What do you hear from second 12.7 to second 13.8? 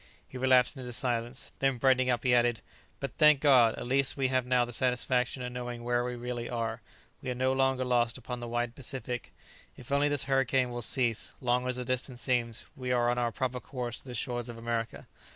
we are on our proper